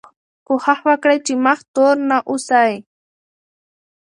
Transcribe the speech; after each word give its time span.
کوښښ 0.47 0.79
وکړئ 0.89 1.17
چې 1.25 1.33
مخ 1.45 1.59
تور 1.73 1.95
نه 2.09 2.17
اوسئ. 2.29 2.73